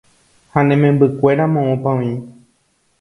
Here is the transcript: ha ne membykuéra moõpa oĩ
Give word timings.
ha 0.53 0.61
ne 0.67 0.75
membykuéra 0.83 1.45
moõpa 1.53 1.91
oĩ 2.01 2.11